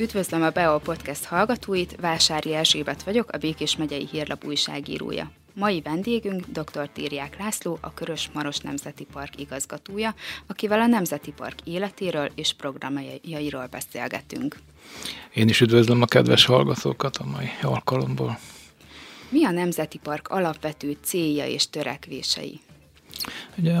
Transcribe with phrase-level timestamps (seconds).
[0.00, 5.30] Üdvözlöm a BEO Podcast hallgatóit, Vásári Erzsébet vagyok, a Békés megyei hírlap újságírója.
[5.54, 6.88] Mai vendégünk dr.
[6.92, 10.14] Tírják László, a Körös Maros Nemzeti Park igazgatója,
[10.46, 14.58] akivel a Nemzeti Park életéről és programjairól beszélgetünk.
[15.34, 18.38] Én is üdvözlöm a kedves hallgatókat a mai alkalomból.
[19.28, 22.60] Mi a Nemzeti Park alapvető célja és törekvései?
[23.58, 23.74] Ugye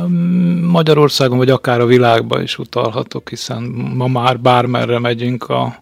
[0.62, 3.62] Magyarországon, vagy akár a világban is utalhatok, hiszen
[3.94, 5.80] ma már bármerre megyünk a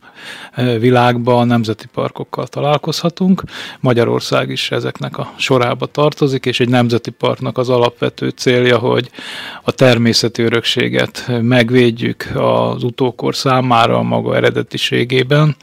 [0.52, 3.42] e, világba, a nemzeti parkokkal találkozhatunk.
[3.80, 9.10] Magyarország is ezeknek a sorába tartozik, és egy nemzeti parknak az alapvető célja, hogy
[9.62, 15.56] a természeti örökséget megvédjük az utókor számára a maga eredetiségében,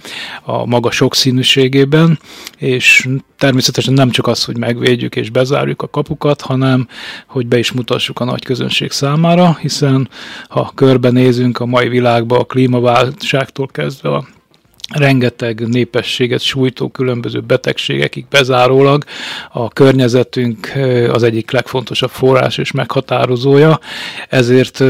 [0.44, 2.20] a maga sokszínűségében,
[2.58, 6.88] és természetesen nem csak az, hogy megvédjük és bezárjuk a kapukat, hanem
[7.28, 10.10] hogy be is mutassuk a nagy közönség számára, hiszen
[10.48, 14.26] ha körbenézünk a mai világba a klímaválságtól kezdve a
[14.94, 19.04] rengeteg népességet sújtó különböző betegségekig bezárólag
[19.52, 20.72] a környezetünk
[21.12, 23.80] az egyik legfontosabb forrás és meghatározója,
[24.30, 24.84] ezért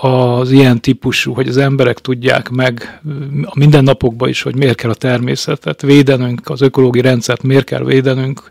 [0.00, 3.00] az ilyen típusú, hogy az emberek tudják meg
[3.44, 8.42] a mindennapokban is, hogy miért kell a természetet védenünk, az ökológiai rendszert miért kell védenünk,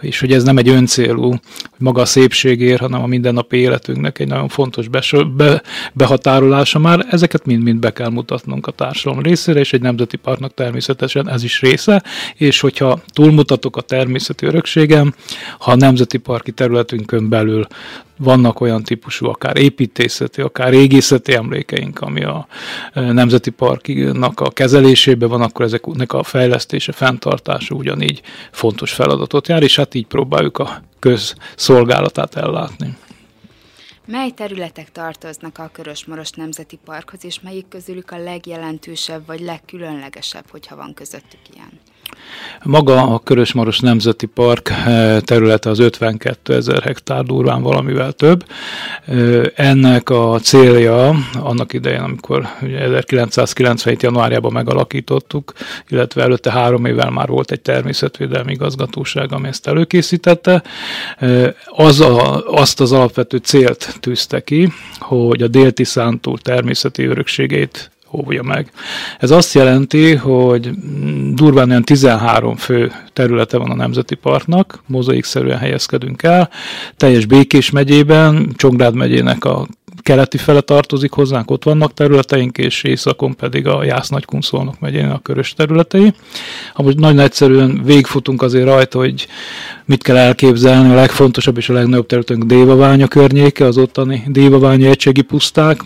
[0.00, 1.40] és hogy ez nem egy öncélú, hogy
[1.78, 4.88] maga a szépségért, hanem a mindennapi életünknek egy nagyon fontos
[5.36, 10.40] be, behatárolása már, ezeket mind-mind be kell mutatnunk a társadalom részére, és egy nemzeti part
[10.42, 12.02] parknak természetesen ez is része,
[12.34, 15.14] és hogyha túlmutatok a természeti örökségem,
[15.58, 17.66] ha a nemzeti parki területünkön belül
[18.18, 22.46] vannak olyan típusú, akár építészeti, akár régészeti emlékeink, ami a
[22.92, 28.20] e, Nemzeti Parknak a kezelésében van, akkor ezeknek a fejlesztése, fenntartása ugyanígy
[28.50, 32.96] fontos feladatot jár, és hát így próbáljuk a közszolgálatát ellátni.
[34.06, 40.76] Mely területek tartoznak a Körösmoros Nemzeti Parkhoz, és melyik közülük a legjelentősebb vagy legkülönlegesebb, hogyha
[40.76, 41.80] van közöttük ilyen?
[42.64, 48.44] Maga a Körösmaros Nemzeti Park eh, területe az 52 ezer hektár durván valamivel több.
[49.04, 54.02] Eh, ennek a célja annak idején, amikor 1997.
[54.02, 55.52] januárjában megalakítottuk,
[55.88, 60.62] illetve előtte három évvel már volt egy természetvédelmi igazgatóság, ami ezt előkészítette,
[61.18, 67.91] eh, az a, azt az alapvető célt tűzte ki, hogy a Délti Szántúl természeti örökségét
[68.12, 68.72] óvja meg.
[69.18, 70.70] Ez azt jelenti, hogy
[71.34, 76.50] durván olyan 13 fő területe van a Nemzeti Parknak, mozaikszerűen helyezkedünk el,
[76.96, 79.66] teljes Békés megyében, Csongrád megyének a
[80.02, 85.18] keleti fele tartozik hozzánk, ott vannak területeink, és északon pedig a Jász Nagykunszolnok megyén a
[85.18, 86.12] körös területei.
[86.72, 89.26] Ha most nagyon egyszerűen végfutunk azért rajta, hogy
[89.84, 95.22] mit kell elképzelni, a legfontosabb és a legnagyobb területünk Dévaványa környéke, az ottani Dévaványa egységi
[95.22, 95.80] puszták,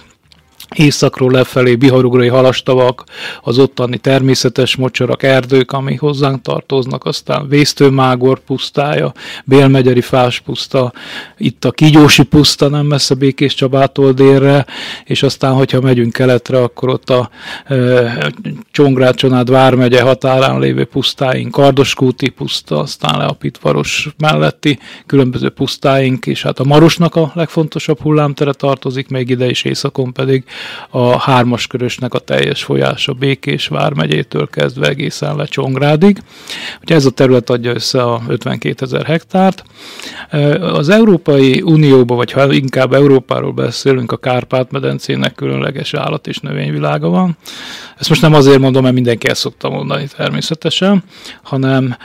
[0.75, 3.04] északról lefelé biharugrai halastavak,
[3.43, 9.12] az ottani természetes mocsarak, erdők, ami hozzánk tartoznak, aztán Vésztőmágor pusztája,
[9.44, 10.93] Bélmegyeri fás puszta,
[11.37, 14.66] itt a Kigyósi puszta, nem messze Békés Csabától délre,
[15.04, 17.31] és aztán, hogyha megyünk keletre, akkor ott a
[17.65, 18.33] e,
[18.71, 26.27] Csongrád, Csonád vármegye határán lévő pusztáink, Kardoskúti puszta, aztán le a Pitvaros melletti különböző pusztáink,
[26.27, 30.44] és hát a Marosnak a legfontosabb hullámtere tartozik, még ide is északon pedig
[30.91, 36.19] a hármas körösnek a teljes folyása Békés vármegyétől kezdve egészen le Csongrádig.
[36.83, 39.65] Ugye ez a terület adja össze a 52 ezer hektárt.
[40.61, 47.37] Az Európai Unióba, vagy ha inkább Európáról beszélünk, a Kárpát-medencének különleges állat és növényvilága van.
[47.99, 51.05] Ezt most nem azért mondom, mert mindenki ezt szokta mondani természetesen,
[51.43, 51.97] hanem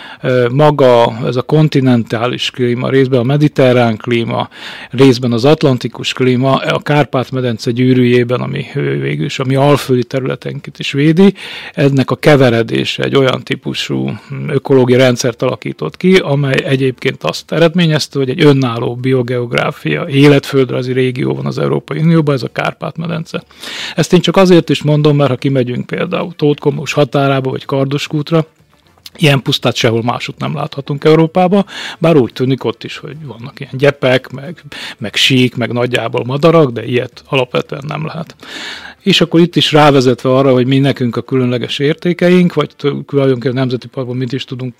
[0.51, 4.49] maga ez a kontinentális klíma, részben a mediterrán klíma,
[4.89, 10.91] részben az atlantikus klíma, a Kárpát-medence gyűrűjében ami végül is a mi alföldi területenket is
[10.91, 11.33] védi,
[11.73, 14.11] ennek a keveredése egy olyan típusú
[14.47, 21.45] ökológiai rendszert alakított ki, amely egyébként azt eredményezte, hogy egy önálló biogeográfia, életföldrajzi régió van
[21.45, 23.43] az Európai Unióban, ez a Kárpát-medence.
[23.95, 28.45] Ezt én csak azért is mondom, mert ha kimegyünk például Tótkomos határába, vagy Kardoskútra,
[29.17, 31.65] Ilyen pusztát sehol másút nem láthatunk Európába,
[31.99, 34.63] bár úgy tűnik ott is, hogy vannak ilyen gyepek, meg,
[34.97, 38.35] meg sík, meg nagyjából madarak, de ilyet alapvetően nem lehet
[39.01, 42.69] és akkor itt is rávezetve arra, hogy mi nekünk a különleges értékeink, vagy
[43.05, 44.73] tulajdonképpen a Nemzeti Parkban mit is tudunk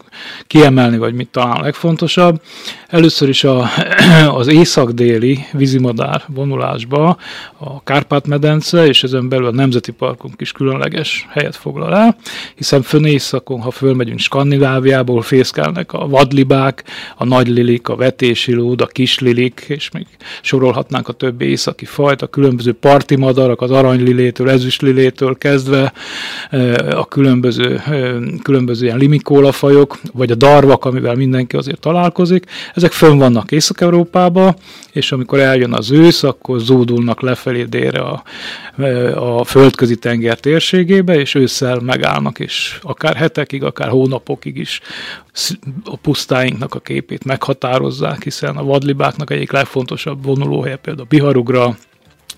[0.48, 2.42] kiemelni, vagy mit talán a legfontosabb.
[2.88, 3.70] Először is a,
[4.40, 7.18] az észak-déli vízimadár vonulásba
[7.58, 12.18] a Kárpát-medence, és ezen belül a Nemzeti Parkunk is különleges helyet foglal el,
[12.56, 16.84] hiszen fönn északon, ha fölmegyünk Skandináviából, fészkelnek a vadlibák,
[17.18, 20.06] a nagylilik, a vetésilód, a kislilik, és még
[20.42, 25.94] sorolhatnánk a többi északi fajt, a különböző parti madarak, az aranylilik, lilétől, ezüstlilétől kezdve
[26.90, 27.82] a különböző,
[28.44, 34.56] különböző ilyen limikólafajok, vagy a darvak, amivel mindenki azért találkozik, ezek fönn vannak Észak-Európában,
[34.92, 38.24] és amikor eljön az ősz, akkor zódulnak lefelé délre a,
[39.16, 44.82] a földközi tenger térségébe, és ősszel megállnak, és akár hetekig, akár hónapokig is
[45.86, 51.76] a pusztáinknak a képét meghatározzák, hiszen a vadlibáknak egyik legfontosabb vonulóhelye például a Biharugra,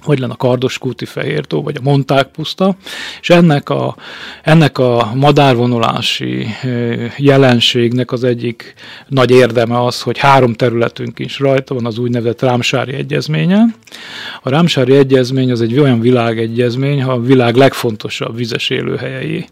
[0.06, 2.76] vagy lenne a Kardoskúti Fehértó, vagy a Monták puszta,
[3.22, 3.96] és ennek a,
[4.44, 6.48] ennek a madárvonulási
[7.18, 8.74] jelenségnek az egyik
[9.08, 13.66] nagy érdeme az, hogy három területünk is rajta van az úgynevezett Rámsári Egyezménye.
[14.42, 19.46] A Rámsári Egyezmény az egy olyan világegyezmény, ha a világ legfontosabb vizes élőhelyei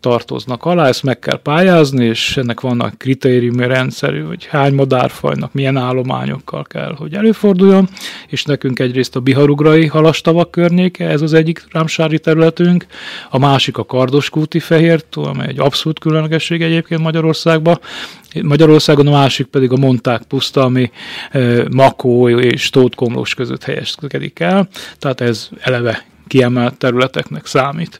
[0.00, 5.76] tartoznak alá, ezt meg kell pályázni, és ennek vannak kritériumi rendszerű, hogy hány madárfajnak milyen
[5.76, 7.88] állományokkal kell, hogy előforduljon,
[8.28, 12.86] és nekünk egyrészt a biharugrai halastavak környéke, ez az egyik rámsári területünk,
[13.30, 17.80] a másik a kardoskúti fehértó, amely egy abszolút különlegesség egyébként Magyarországban,
[18.42, 20.90] Magyarországon a másik pedig a Monták puszta, ami
[21.70, 24.68] Makó és Tótkomlós között helyezkedik el,
[24.98, 27.98] tehát ez eleve kiemelt területeknek számít.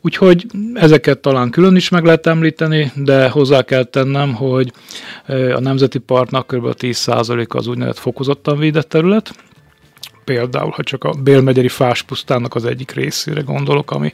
[0.00, 4.72] Úgyhogy ezeket talán külön is meg lehet említeni, de hozzá kell tennem, hogy
[5.26, 6.74] a Nemzeti Parknak kb.
[6.78, 9.34] 10% az úgynevezett fokozottan védett terület,
[10.24, 14.12] például, ha csak a Bélmegyeri fáspusztának az egyik részére gondolok, ami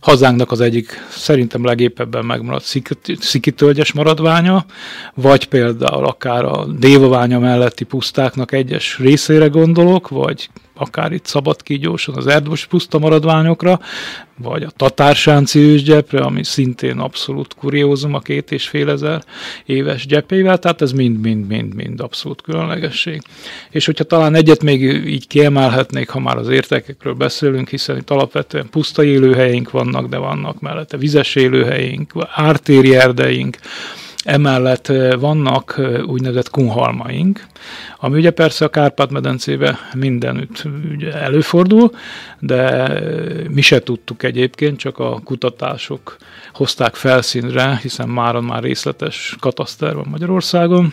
[0.00, 2.80] hazánknak az egyik szerintem legépebben megmaradt
[3.18, 4.64] szikitölgyes maradványa,
[5.14, 12.26] vagy például akár a dévaványa melletti pusztáknak egyes részére gondolok, vagy akár itt Szabadkígyóson az
[12.26, 13.80] erdős puszta maradványokra,
[14.36, 19.24] vagy a tatársánci ősgyepre, ami szintén abszolút kuriózum a két és fél ezer
[19.66, 23.22] éves gyepével, tehát ez mind-mind-mind-mind abszolút különlegesség.
[23.70, 28.68] És hogyha talán egyet még így kiemelhetnék, ha már az értékekről beszélünk, hiszen itt alapvetően
[28.70, 33.58] puszta élőhelyeink vannak, de vannak mellette vizes élőhelyeink, ártéri erdeink,
[34.24, 37.46] Emellett vannak úgynevezett kunhalmaink,
[37.96, 40.64] ami ugye persze a Kárpát-medencébe mindenütt
[41.12, 41.90] előfordul,
[42.38, 42.92] de
[43.50, 46.16] mi se tudtuk egyébként, csak a kutatások
[46.52, 50.92] hozták felszínre, hiszen már már részletes kataszter van Magyarországon,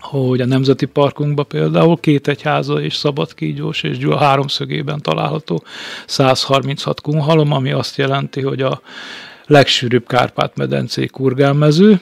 [0.00, 5.64] hogy a Nemzeti Parkunkban például két egyháza és Szabadkígyós és Gyula háromszögében található
[6.06, 8.80] 136 kunhalom, ami azt jelenti, hogy a
[9.46, 12.00] legsűrűbb Kárpát-medencé kurgánmező,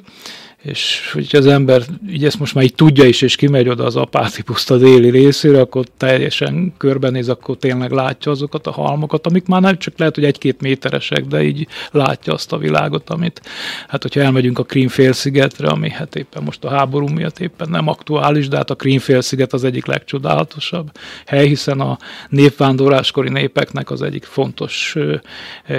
[0.62, 3.96] és hogy az ember így ezt most már így tudja is, és kimegy oda az
[3.96, 9.60] apáti puszta déli részére, akkor teljesen körbenéz, akkor tényleg látja azokat a halmokat, amik már
[9.60, 13.40] nem csak lehet, hogy egy-két méteresek, de így látja azt a világot, amit,
[13.88, 18.48] hát hogyha elmegyünk a Krímfélszigetre, ami hát éppen most a háború miatt éppen nem aktuális,
[18.48, 20.90] de hát a Krímfélsziget az egyik legcsodálatosabb
[21.26, 21.98] hely, hiszen a
[22.28, 24.96] népvándorláskori népeknek az egyik fontos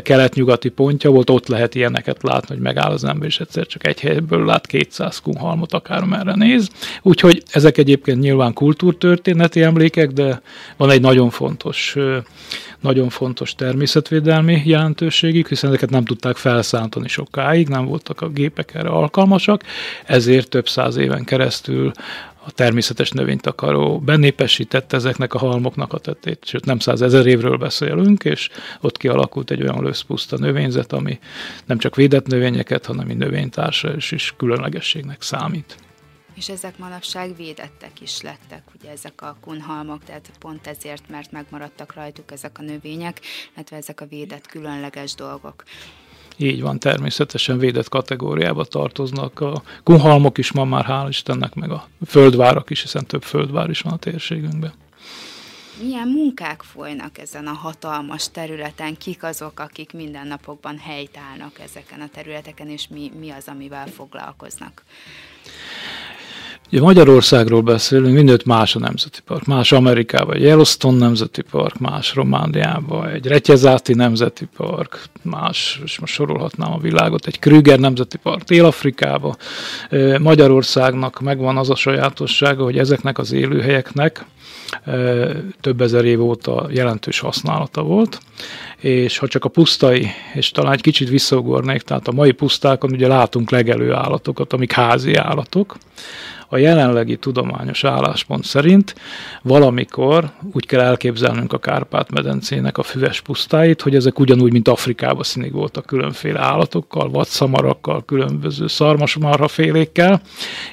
[0.03, 3.99] kelet-nyugati pontja volt, ott lehet ilyeneket látni, hogy megáll az ember, és egyszer csak egy
[3.99, 6.69] helyből lát 200 kunhalmot akármerre néz.
[7.01, 10.41] Úgyhogy ezek egyébként nyilván kultúrtörténeti emlékek, de
[10.77, 11.95] van egy nagyon fontos
[12.83, 18.89] nagyon fontos természetvédelmi jelentőségük, hiszen ezeket nem tudták felszántani sokáig, nem voltak a gépek erre
[18.89, 19.63] alkalmasak,
[20.05, 21.91] ezért több száz éven keresztül
[22.45, 28.49] a természetes növénytakaró benépesítette ezeknek a halmoknak a tettét, sőt nem százezer évről beszélünk, és
[28.81, 31.19] ott kialakult egy olyan löszpuszta növényzet, ami
[31.65, 35.75] nem csak védett növényeket, hanem növénytársa is, is különlegességnek számít.
[36.33, 41.93] És ezek manapság védettek is lettek, ugye ezek a kunhalmok, tehát pont ezért, mert megmaradtak
[41.93, 43.21] rajtuk ezek a növények,
[43.55, 45.63] illetve ezek a védett különleges dolgok.
[46.37, 49.39] Így van, természetesen védett kategóriába tartoznak.
[49.39, 53.81] A kunhalmok is ma már, hál' Istennek, meg a földvárak is, hiszen több földvár is
[53.81, 54.73] van a térségünkben.
[55.81, 58.97] Milyen munkák folynak ezen a hatalmas területen?
[58.97, 64.83] Kik azok, akik mindennapokban helytállnak ezeken a területeken, és mi, mi az, amivel foglalkoznak?
[66.73, 69.45] Ugye Magyarországról beszélünk, mindent más a Nemzeti Park.
[69.45, 76.13] Más Amerikában egy Yellowstone Nemzeti Park, más Romániában egy Retyezáti Nemzeti Park, más, és most
[76.13, 79.35] sorolhatnám a világot, egy Krüger Nemzeti Park Dél-Afrikába.
[80.19, 84.25] Magyarországnak megvan az a sajátossága, hogy ezeknek az élőhelyeknek
[85.61, 88.19] több ezer év óta jelentős használata volt,
[88.83, 93.07] és ha csak a pusztai, és talán egy kicsit visszaugornék, tehát a mai pusztákon ugye
[93.07, 95.75] látunk legelő állatokat, amik házi állatok,
[96.53, 98.95] a jelenlegi tudományos álláspont szerint
[99.41, 105.51] valamikor úgy kell elképzelnünk a Kárpát-medencének a füves pusztáit, hogy ezek ugyanúgy, mint Afrikában színig
[105.51, 110.21] voltak különféle állatokkal, vadszamarakkal, különböző szarmasmarhafélékkel,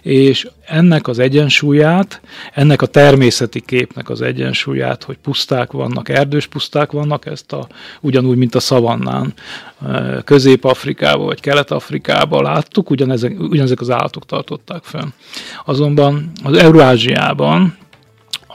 [0.02, 2.20] és ennek az egyensúlyát,
[2.54, 7.66] ennek a természeti képnek az egyensúlyát, hogy puszták vannak, erdős puszták vannak, ezt a,
[8.00, 9.34] ugyanúgy, mint a szavannán,
[10.24, 15.08] Közép-Afrikában vagy Kelet-Afrikában láttuk, ugyanezek, ugyanezek az állatok tartották fönn.
[15.64, 17.76] Azonban az Eurázsiában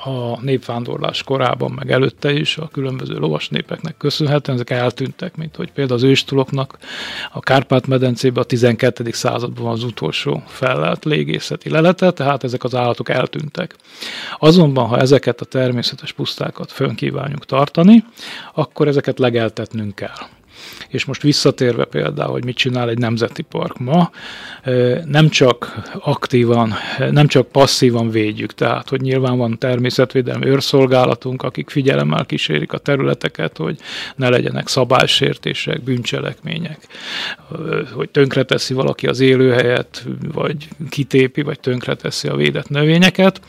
[0.05, 5.71] a népvándorlás korában, meg előtte is a különböző lovas népeknek köszönhetően ezek eltűntek, mint hogy
[5.71, 6.77] például az őstuloknak
[7.33, 9.11] a Kárpát-medencében a 12.
[9.11, 13.75] században az utolsó fellelt légészeti lelete, tehát ezek az állatok eltűntek.
[14.37, 18.03] Azonban, ha ezeket a természetes pusztákat fönn kívánjuk tartani,
[18.53, 20.27] akkor ezeket legeltetnünk kell.
[20.87, 24.11] És most visszatérve például, hogy mit csinál egy nemzeti park ma,
[25.05, 26.73] nem csak aktívan,
[27.11, 33.57] nem csak passzívan védjük, tehát hogy nyilván van természetvédelmi őrszolgálatunk, akik figyelemmel kísérik a területeket,
[33.57, 33.77] hogy
[34.15, 36.87] ne legyenek szabálysértések, bűncselekmények,
[37.93, 43.41] hogy tönkreteszi valaki az élőhelyet, vagy kitépi, vagy tönkreteszi a védett növényeket.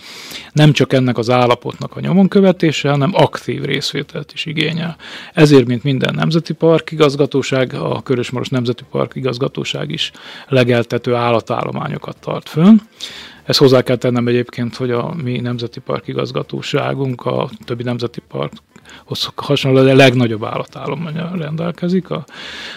[0.53, 4.97] Nem csak ennek az állapotnak a nyomon követése, hanem aktív részvételt is igényel.
[5.33, 10.13] Ezért, mint minden nemzeti park igazgatóság, a Körösmaros Nemzeti Park igazgatóság is
[10.49, 12.77] legeltető állatállományokat tart fönn.
[13.45, 19.29] Ezt hozzá kell tennem egyébként, hogy a mi Nemzeti Park igazgatóságunk a többi nemzeti parkhoz
[19.37, 22.11] hasonlóan a legnagyobb állatállományra rendelkezik.
[22.11, 22.25] A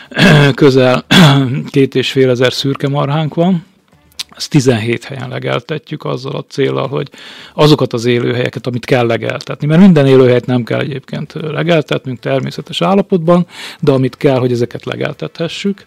[0.54, 1.06] közel
[1.72, 3.66] két és fél ezer szürke marhánk van,
[4.39, 7.10] ezt 17 helyen legeltetjük azzal a célral, hogy
[7.53, 13.48] azokat az élőhelyeket, amit kell legeltetni, mert minden élőhelyet nem kell egyébként legeltetnünk természetes állapotban,
[13.79, 15.84] de amit kell, hogy ezeket legeltethessük.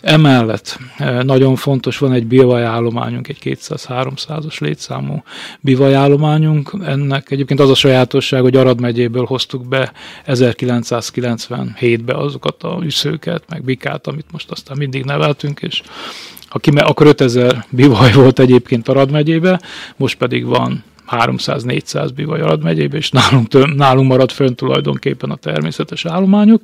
[0.00, 5.22] Emellett e, nagyon fontos, van egy bivajállományunk, egy 200-300-as létszámú
[5.60, 6.72] bivajállományunk.
[6.84, 9.92] Ennek egyébként az a sajátosság, hogy Arad megyéből hoztuk be
[10.26, 15.82] 1997-be azokat a üszőket, meg bikát, amit most aztán mindig neveltünk, és
[16.54, 19.60] aki, akkor 5000 bivaj volt egyébként Arad megyébe,
[19.96, 26.04] most pedig van 300-400 bivaj Arad megyébe, és nálunk, nálunk marad fönn tulajdonképpen a természetes
[26.04, 26.60] állományok.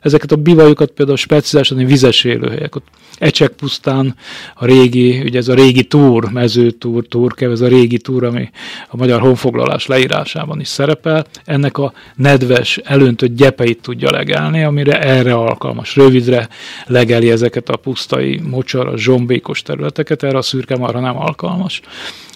[0.00, 2.86] Ezeket a bivajokat például speciálisan vizes élőhelyek, ott
[3.18, 4.14] Ecsek pusztán
[4.54, 8.50] a régi, ugye ez a régi túr, mezőtúr, túrkev, ez a régi túr, ami
[8.88, 15.34] a magyar honfoglalás leírásában is szerepel, ennek a nedves, elöntött gyepeit tudja legelni, amire erre
[15.34, 16.48] alkalmas, rövidre
[16.86, 21.80] legeli ezeket a pusztai, mocsar, zsombékos területeket, erre a szürke marha nem alkalmas.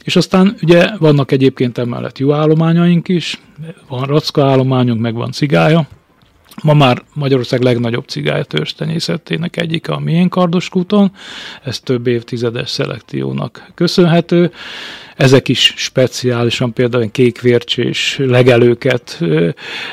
[0.04, 3.40] És aztán ugye vannak egyébként emellett jó állományaink is,
[3.88, 5.88] van racka állományunk, meg van cigája,
[6.62, 11.12] Ma már Magyarország legnagyobb cigája törstenyészetének egyik a miénk Kardoskúton,
[11.62, 14.52] ez több évtizedes szelekciónak köszönhető.
[15.21, 19.21] Ezek is speciálisan például kékvércsés legelőket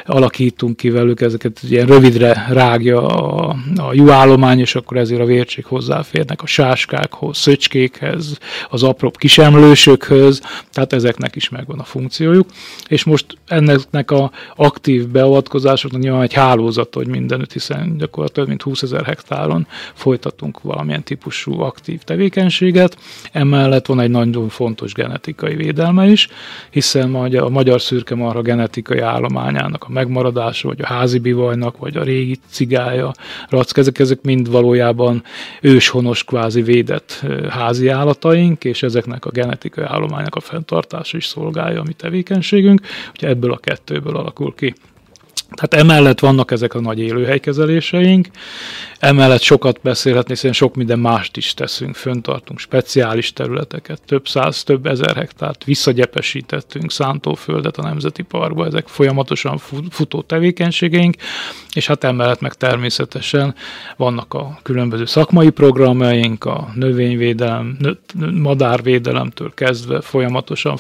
[0.05, 5.65] alakítunk ki velük, ezeket ilyen rövidre rágja a, a juállomány, és akkor ezért a vércsék
[5.65, 8.38] hozzáférnek a sáskákhoz, szöcskékhez,
[8.69, 10.41] az apróbb kisemlősökhöz,
[10.72, 12.50] tehát ezeknek is megvan a funkciójuk.
[12.88, 18.81] És most ennek a aktív beavatkozásoknak nyilván egy hálózat, hogy mindenütt, hiszen gyakorlatilag mint 20
[18.81, 22.98] ezer hektáron folytatunk valamilyen típusú aktív tevékenységet.
[23.31, 26.27] Emellett van egy nagyon fontos genet genetikai védelme is,
[26.69, 32.03] hiszen a magyar szürke marha genetikai állományának a megmaradása, vagy a házi bivajnak, vagy a
[32.03, 33.12] régi cigája,
[33.50, 35.24] rack, ezek, ezek mind valójában
[35.62, 41.83] őshonos, kvázi védett házi állataink, és ezeknek a genetikai állománynak a fenntartása is szolgálja a
[41.83, 42.81] mi tevékenységünk,
[43.12, 44.74] úgyhogy ebből a kettőből alakul ki
[45.51, 48.27] tehát emellett vannak ezek a nagy élőhelykezeléseink,
[49.00, 54.86] emellett sokat beszélhetni, hiszen sok minden mást is teszünk, föntartunk speciális területeket, több száz, több
[54.86, 59.58] ezer hektárt visszagyepesítettünk szántóföldet a Nemzeti Parkba, ezek folyamatosan
[59.89, 61.16] futó tevékenységeink,
[61.74, 63.56] és hát emellett meg természetesen
[63.98, 67.77] vannak a különböző szakmai programjaink, a növényvédelem,
[68.34, 70.77] madárvédelemtől kezdve folyamatosan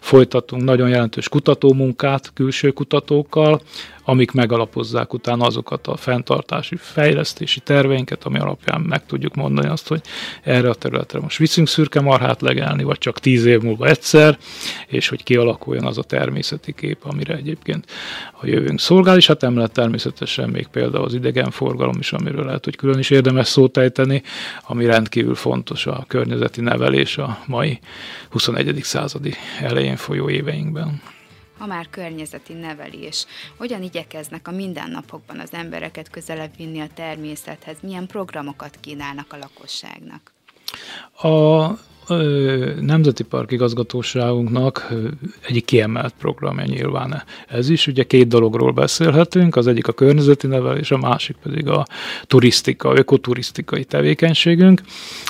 [0.00, 3.60] folytatunk nagyon jelentős kutatómunkát külső kutatókkal,
[4.04, 10.00] amik megalapozzák utána azokat a fenntartási, fejlesztési terveinket, ami alapján meg tudjuk mondani azt, hogy
[10.42, 14.38] erre a területre most viszünk szürke marhát legelni, vagy csak tíz év múlva egyszer,
[14.86, 17.90] és hogy kialakuljon az a természeti kép, amire egyébként
[18.40, 22.76] a jövőnk szolgál, és hát emellett természetesen még például az idegenforgalom is, amiről lehet, hogy
[22.76, 24.22] külön is érdemes szót ejteni,
[24.66, 27.78] ami rendkívül fontos a környezeti nevelés a mai
[28.30, 28.80] 21.
[28.82, 31.00] századi elején folyó éveinkben
[31.60, 33.26] ha már környezeti nevelés.
[33.56, 37.76] Hogyan igyekeznek a mindennapokban az embereket közelebb vinni a természethez?
[37.82, 40.32] Milyen programokat kínálnak a lakosságnak?
[41.22, 41.68] A
[42.80, 44.88] Nemzeti Park igazgatóságunknak
[45.48, 47.86] egyik kiemelt programja nyilván ez is.
[47.86, 51.86] Ugye két dologról beszélhetünk, az egyik a környezeti nevelés, a másik pedig a
[52.22, 54.80] turisztika, ökoturisztikai tevékenységünk.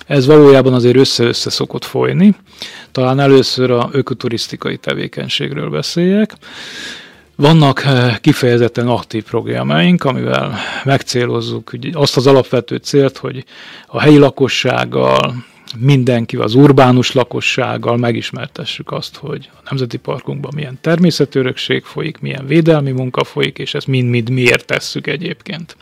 [0.06, 2.34] Ez valójában azért össze-össze szokott folyni.
[2.92, 6.34] Talán először a ökoturisztikai tevékenységről beszéljek.
[7.36, 7.82] Vannak
[8.20, 13.44] kifejezetten aktív programjaink, amivel megcélozzuk azt az alapvető célt, hogy
[13.86, 15.34] a helyi lakossággal,
[15.78, 22.90] mindenki, az urbánus lakossággal megismertessük azt, hogy a Nemzeti Parkunkban milyen természetörökség folyik, milyen védelmi
[22.90, 25.76] munka folyik, és ezt mind-mind miért tesszük egyébként.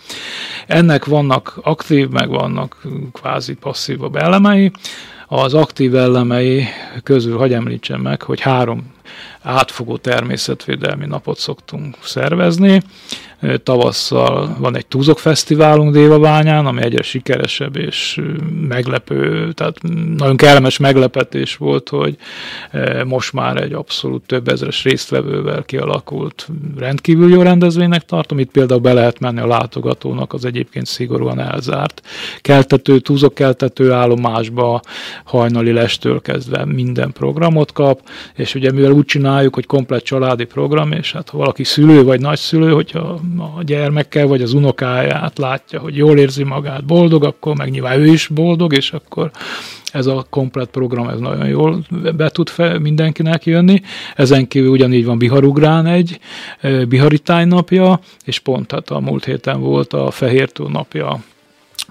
[0.67, 4.71] Ennek vannak aktív, meg vannak kvázi passzívabb elemei.
[5.27, 6.65] Az aktív elemei
[7.03, 8.93] közül hagy említsem meg, hogy három
[9.43, 12.83] átfogó természetvédelmi napot szoktunk szervezni.
[13.63, 18.21] Tavasszal van egy Túzok Fesztiválunk Dévabányán, ami egyre sikeresebb és
[18.69, 19.79] meglepő, tehát
[20.17, 22.17] nagyon kellemes meglepetés volt, hogy
[23.07, 28.39] most már egy abszolút több ezres résztvevővel kialakult rendkívül jó rendezvénynek tartom.
[28.39, 32.03] Itt például be lehet menni a látogatónak az egyébként szigorúan elzárt
[32.41, 34.81] keltető, túzok keltető állomásba,
[35.25, 38.01] hajnali lestől kezdve minden programot kap,
[38.35, 42.21] és ugye mivel úgy csináljuk, hogy komplet családi program, és hát ha valaki szülő vagy
[42.21, 47.71] nagyszülő, hogyha a gyermekkel vagy az unokáját látja, hogy jól érzi magát, boldog, akkor meg
[47.71, 49.31] nyilván ő is boldog, és akkor
[49.93, 51.85] ez a komplet program, ez nagyon jól
[52.17, 53.81] be tud fel mindenkinek jönni.
[54.15, 56.21] Ezen kívül ugyanígy van Biharugrán egy
[56.89, 61.23] Biharitány napja, és pont hát a múlt héten volt a Fehértó napja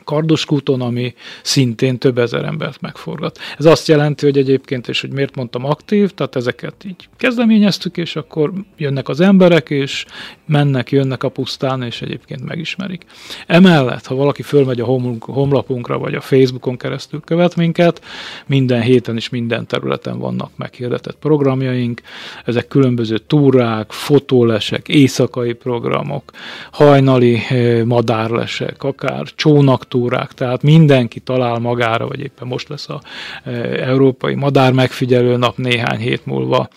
[0.07, 3.39] Kardoskúton, ami szintén több ezer embert megforgat.
[3.57, 8.15] Ez azt jelenti, hogy egyébként, és hogy miért mondtam aktív, tehát ezeket így kezdeményeztük, és
[8.15, 10.05] akkor jönnek az emberek, és
[10.45, 13.05] mennek, jönnek a pusztán, és egyébként megismerik.
[13.47, 14.85] Emellett, ha valaki fölmegy a
[15.19, 18.01] homlapunkra, vagy a Facebookon keresztül követ minket,
[18.45, 22.01] minden héten és minden területen vannak meghirdetett programjaink,
[22.45, 26.31] ezek különböző túrák, fotólesek, éjszakai programok,
[26.71, 33.01] hajnali eh, madárlesek, akár csónaktúrák, túrák, tehát mindenki talál magára, vagy éppen most lesz a
[33.43, 33.51] e,
[33.89, 36.67] Európai Madár Megfigyelő Nap néhány hét múlva,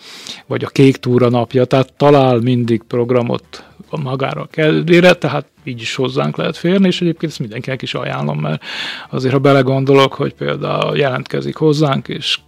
[0.47, 3.63] vagy a Kék Túra napja, tehát talál mindig programot
[4.03, 8.39] magára a kedvére, tehát így is hozzánk lehet férni, és egyébként ezt mindenkinek is ajánlom,
[8.39, 8.63] mert
[9.09, 12.39] azért, ha belegondolok, hogy például jelentkezik hozzánk, és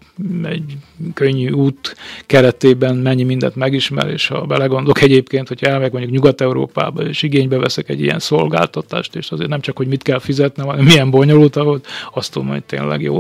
[0.44, 0.78] egy
[1.14, 1.96] könnyű út
[2.26, 7.90] keretében mennyi mindent megismer, és ha belegondolok egyébként, hogy elmegyek mondjuk Nyugat-Európába, és igénybe veszek
[7.90, 11.82] egy ilyen szolgáltatást, és azért nem csak, hogy mit kell fizetnem, hanem milyen bonyolult, ahol
[12.14, 13.18] azt tudom, hogy tényleg jó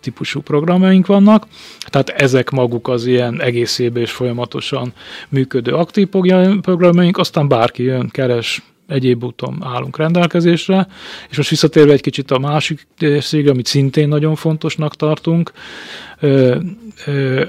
[0.00, 1.46] típusú programjaink vannak.
[1.86, 4.92] Tehát ezek maguk az ilyen egészében és folyamatosan
[5.28, 6.08] működő aktív
[6.60, 10.86] programjaink, aztán bárki jön, keres, egyéb úton állunk rendelkezésre.
[11.30, 15.52] És most visszatérve egy kicsit a másik részére, amit szintén nagyon fontosnak tartunk,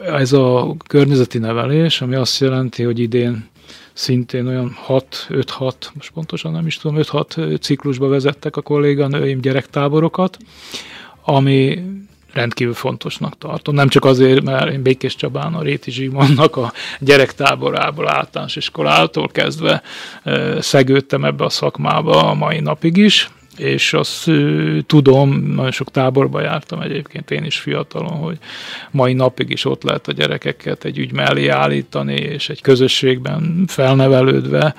[0.05, 3.47] ez a környezeti nevelés, ami azt jelenti, hogy idén
[3.93, 10.37] szintén olyan 6-5-6, most pontosan nem is tudom, 5-6 ciklusba vezettek a kolléganőim gyerektáborokat,
[11.23, 11.83] ami
[12.33, 13.75] rendkívül fontosnak tartom.
[13.75, 19.81] Nem csak azért, mert én Békés Csabán a Réti Zsimonnak a gyerektáborából, általános iskolától kezdve
[20.59, 24.31] szegődtem ebbe a szakmába a mai napig is, és azt
[24.85, 28.37] tudom, nagyon sok táborba jártam egyébként én is fiatalon, hogy
[28.91, 34.75] mai napig is ott lehet a gyerekeket egy ügy mellé állítani, és egy közösségben felnevelődve,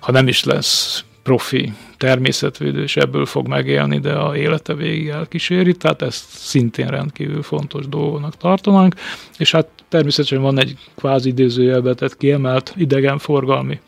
[0.00, 5.74] ha nem is lesz profi természetvédő, és ebből fog megélni, de a élete végig elkíséri,
[5.74, 8.94] tehát ezt szintén rendkívül fontos dolgoknak tartanánk,
[9.38, 13.80] és hát természetesen van egy kvázi idézőjelbe tett kiemelt idegenforgalmi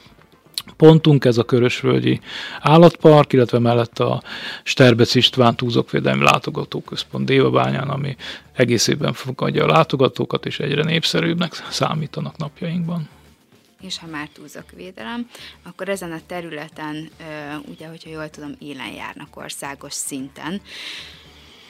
[0.77, 2.21] pontunk, ez a Körösvölgyi
[2.61, 4.23] Állatpark, illetve mellett a
[4.63, 8.17] Sterbec István Túzokvédelmi Látogatóközpont Dévabányán, ami
[8.53, 13.09] egész évben fogadja a látogatókat, és egyre népszerűbbnek számítanak napjainkban
[13.81, 15.29] és ha már túlzok védelem,
[15.63, 17.11] akkor ezen a területen,
[17.69, 20.61] ugye, hogyha jól tudom, élen járnak országos szinten.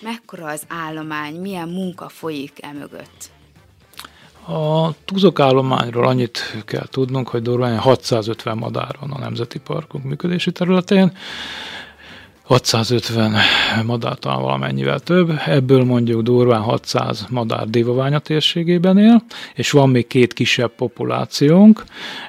[0.01, 3.31] Mekkora az állomány, milyen munka folyik e mögött?
[4.49, 10.53] A túzok állományról annyit kell tudnunk, hogy durván 650 madár van a Nemzeti Parkunk működési
[10.53, 11.17] területén,
[12.47, 13.35] 650
[13.87, 19.23] madár talán valamennyivel több, ebből mondjuk durván 600 madár Dévaványa térségében él,
[19.55, 21.85] és van még két kisebb populációnk,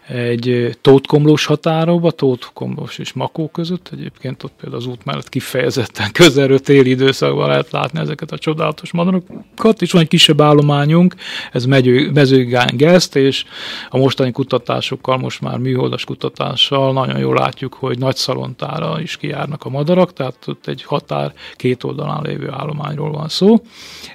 [0.08, 6.60] egy Tótkomlós határokban, Tótkomlós és Makó között, egyébként ott például az út mellett kifejezetten közelről
[6.60, 11.16] téli időszakban lehet látni ezeket a csodálatos madarakat, és van egy kisebb állományunk,
[11.52, 11.66] ez
[12.14, 13.46] mezőgány Geszt, és
[13.90, 19.64] a mostani kutatásokkal, most már műholdas kutatással nagyon jól látjuk, hogy nagy szalontára is kijárnak
[19.64, 23.62] a madarak, csak, tehát ott egy határ két oldalán lévő állományról van szó.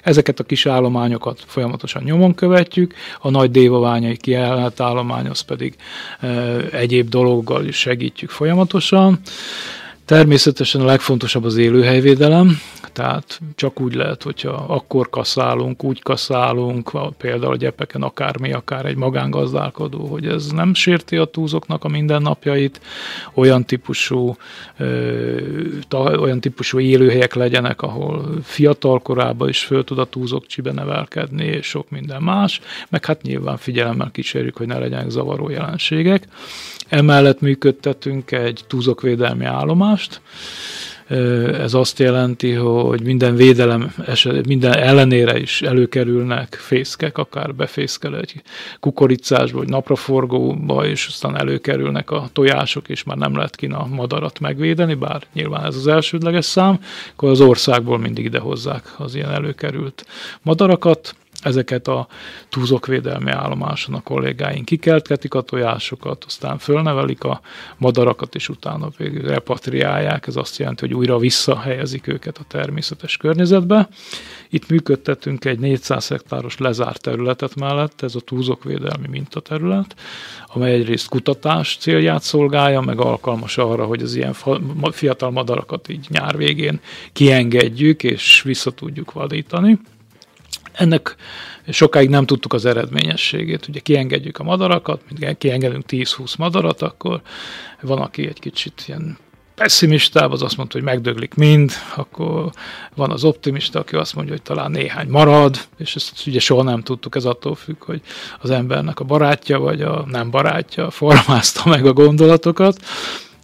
[0.03, 5.75] Ezeket a kis állományokat folyamatosan nyomon követjük, a nagy dévaványai kijelent állomány az pedig
[6.19, 6.27] e,
[6.71, 9.19] egyéb dologgal is segítjük folyamatosan.
[10.05, 12.59] Természetesen a legfontosabb az élőhelyvédelem,
[12.93, 18.95] tehát csak úgy lehet, hogyha akkor kaszálunk, úgy kaszálunk, például a gyepeken akármi, akár egy
[18.95, 22.81] magángazdálkodó, hogy ez nem sérti a túzoknak a mindennapjait,
[23.33, 24.35] olyan típusú,
[24.77, 25.37] ö,
[25.87, 31.45] ta, olyan típusú élőhelyek legyenek, ahol fiatal korában is föl tud a túzok csibe nevelkedni,
[31.45, 36.27] és sok minden más, meg hát nyilván figyelemmel kísérjük, hogy ne legyenek zavaró jelenségek.
[36.93, 40.21] Emellett működtetünk egy túzokvédelmi állomást,
[41.59, 48.41] ez azt jelenti, hogy minden védelem eset, minden ellenére is előkerülnek fészkek, akár befészkel egy
[48.79, 54.39] kukoricásba, vagy napraforgóba, és aztán előkerülnek a tojások, és már nem lehet kina a madarat
[54.39, 56.79] megvédeni, bár nyilván ez az elsődleges szám,
[57.13, 60.05] akkor az országból mindig ide hozzák az ilyen előkerült
[60.41, 62.07] madarakat, ezeket a
[62.49, 67.41] túzokvédelmi állomáson a kollégáink kikeltketik a tojásokat, aztán fölnevelik a
[67.77, 70.27] madarakat, és utána végül repatriálják.
[70.27, 73.87] Ez azt jelenti, hogy újra visszahelyezik őket a természetes környezetbe.
[74.49, 79.95] Itt működtetünk egy 400 hektáros lezárt területet mellett, ez a túzokvédelmi mintaterület,
[80.47, 84.35] amely egyrészt kutatás célját szolgálja, meg alkalmas arra, hogy az ilyen
[84.91, 86.79] fiatal madarakat így nyár végén
[87.13, 89.79] kiengedjük, és vissza tudjuk vadítani.
[90.71, 91.15] Ennek
[91.69, 93.67] sokáig nem tudtuk az eredményességét.
[93.67, 95.01] Ugye kiengedjük a madarakat,
[95.37, 97.21] kiengedünk 10-20 madarat, akkor
[97.81, 99.17] van, aki egy kicsit ilyen
[99.55, 102.51] pessimistább, az azt mondta, hogy megdöglik mind, akkor
[102.95, 106.81] van az optimista, aki azt mondja, hogy talán néhány marad, és ezt ugye soha nem
[106.81, 108.01] tudtuk, ez attól függ, hogy
[108.41, 112.85] az embernek a barátja vagy a nem barátja formázta meg a gondolatokat,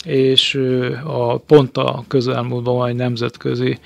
[0.06, 0.60] és
[1.04, 3.80] a, pont a közelmúltban van egy nemzetközi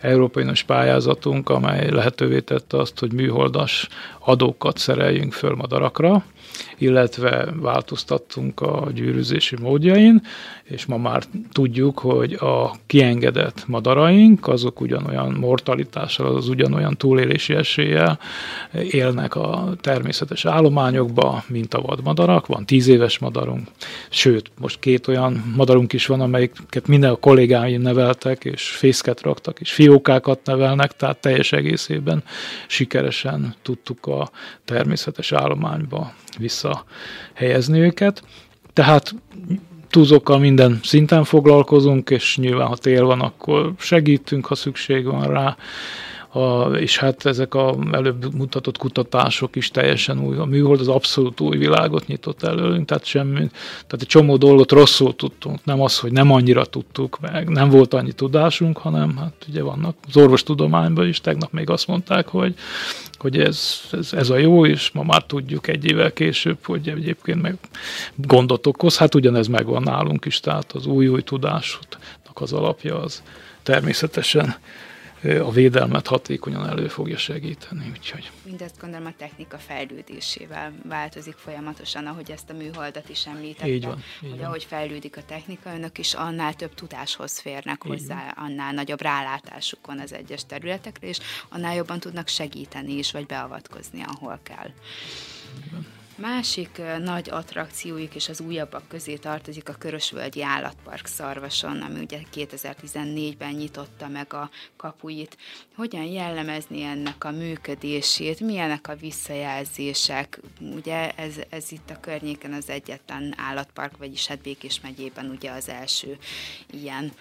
[0.00, 6.24] Európai Uniós pályázatunk, amely lehetővé tette azt, hogy műholdas adókat szereljünk föl madarakra,
[6.78, 10.22] illetve változtattunk a gyűrűzési módjain,
[10.64, 18.18] és ma már tudjuk, hogy a kiengedett madaraink, azok ugyanolyan mortalitással, az ugyanolyan túlélési eséllyel
[18.90, 22.46] élnek a természetes állományokba, mint a vadmadarak.
[22.46, 23.68] Van tíz éves madarunk,
[24.10, 29.60] sőt, most két olyan madarunk is van, amelyiket minden a kollégáim neveltek, és fészket raktak,
[29.60, 32.22] és fiókákat nevelnek, tehát teljes egészében
[32.66, 34.30] sikeresen tudtuk a
[34.64, 38.22] természetes állományba visszahelyezni őket.
[38.72, 39.14] Tehát
[39.90, 45.56] túzokkal minden szinten foglalkozunk, és nyilván, ha tél van, akkor segítünk, ha szükség van rá.
[46.30, 50.36] A, és hát ezek a előbb mutatott kutatások is teljesen új.
[50.36, 53.34] A műhold az abszolút új világot nyitott előlünk, tehát semmi,
[53.70, 55.64] tehát egy csomó dolgot rosszul tudtunk.
[55.64, 59.96] Nem az, hogy nem annyira tudtuk meg, nem volt annyi tudásunk, hanem hát ugye vannak
[60.08, 62.54] az orvostudományban is, tegnap még azt mondták, hogy
[63.18, 67.42] hogy ez, ez, ez a jó, és ma már tudjuk egy évvel később, hogy egyébként
[67.42, 67.58] meg
[68.14, 68.96] gondot okoz.
[68.96, 73.22] Hát ugyanez megvan nálunk is, tehát az új-új tudásnak az alapja az
[73.62, 74.56] természetesen
[75.22, 77.88] a védelmet hatékonyan elő fogja segíteni.
[77.90, 78.30] Úgyhogy.
[78.44, 83.68] Mindezt gondolom a technika fejlődésével változik folyamatosan, ahogy ezt a műholdat is említette.
[83.68, 84.02] Így van.
[84.22, 84.46] Így hogy van.
[84.46, 88.44] ahogy fejlődik a technika, önök is annál több tudáshoz férnek így hozzá, van.
[88.44, 94.02] annál nagyobb rálátásuk van az egyes területekre, és annál jobban tudnak segíteni is, vagy beavatkozni,
[94.06, 94.70] ahol kell.
[95.72, 95.97] Van.
[96.20, 103.52] Másik nagy attrakciójuk és az újabbak közé tartozik a Körösvölgyi Állatpark Szarvason, ami ugye 2014-ben
[103.52, 105.36] nyitotta meg a kapuit.
[105.74, 110.40] Hogyan jellemezni ennek a működését, milyenek a visszajelzések?
[110.60, 115.68] Ugye ez, ez itt a környéken az egyetlen állatpark, vagyis hát Békés megyében ugye az
[115.68, 116.18] első
[116.70, 117.12] ilyen.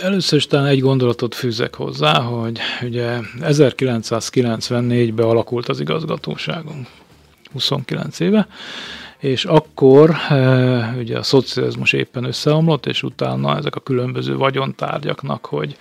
[0.00, 6.86] Először is talán egy gondolatot fűzek hozzá, hogy ugye 1994-ben alakult az igazgatóságunk,
[7.52, 8.48] 29 éve,
[9.18, 10.16] és akkor
[10.98, 15.76] ugye a szocializmus éppen összeomlott, és utána ezek a különböző vagyontárgyaknak, hogy,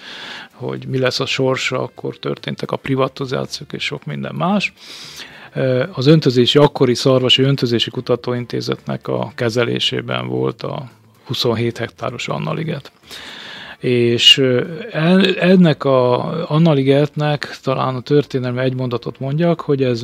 [0.53, 4.73] hogy mi lesz a sorsa, akkor történtek a privatizációk és sok minden más.
[5.91, 10.89] Az öntözési, akkori szarvasi öntözési kutatóintézetnek a kezelésében volt a
[11.25, 12.91] 27 hektáros Annaliget
[13.79, 14.43] és
[15.39, 20.03] ennek a Annaligertnek talán a történelmi egy mondatot mondjak, hogy ez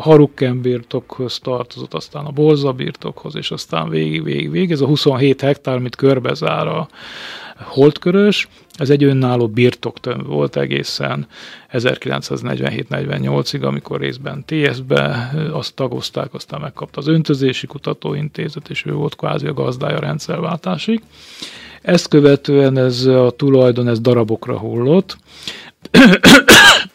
[0.00, 4.70] Harukken birtokhoz tartozott, aztán a Bolza birtokhoz, és aztán végig, végig, végig.
[4.70, 6.88] Ez a 27 hektár, amit körbezár a
[7.62, 11.26] holdkörös, ez egy önálló birtoktömb volt egészen
[11.72, 19.46] 1947-48-ig, amikor részben TS-be azt tagozták, aztán megkapta az öntözési kutatóintézet, és ő volt kvázi
[19.46, 21.00] a gazdája rendszerváltásig.
[21.82, 25.16] Ezt követően ez a tulajdon ez darabokra hullott.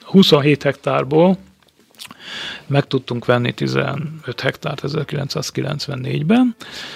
[0.06, 1.38] 27 hektárból
[2.68, 6.56] meg tudtunk venni 15 hektárt 1994-ben,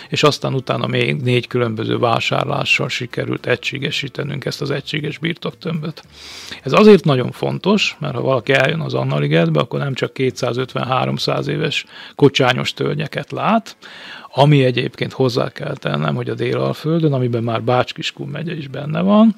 [0.09, 6.03] és aztán utána még négy különböző vásárlással sikerült egységesítenünk ezt az egységes birtoktömböt.
[6.63, 11.85] Ez azért nagyon fontos, mert ha valaki eljön az Annaligetbe, akkor nem csak 250-300 éves
[12.15, 13.75] kocsányos tölgyeket lát,
[14.33, 19.35] ami egyébként hozzá kell tennem, hogy a Délalföldön, amiben már Bácskiskun megye is benne van,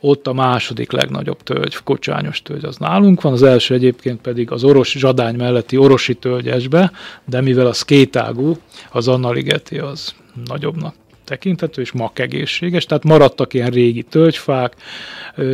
[0.00, 4.64] ott a második legnagyobb tölgy, kocsányos tölgy az nálunk van, az első egyébként pedig az
[4.64, 6.92] Oros Zsadány melletti Orosi tölgyesbe,
[7.24, 8.56] de mivel az kétágú,
[8.90, 10.94] az Annaligeti az nagyobbnak
[11.24, 14.74] tekinthető, és mak tehát maradtak ilyen régi tölgyfák.